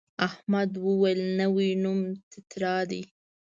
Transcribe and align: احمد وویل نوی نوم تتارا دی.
احمد 0.27 0.71
وویل 0.87 1.21
نوی 1.39 1.69
نوم 1.83 1.99
تتارا 2.31 2.77
دی. 2.89 3.01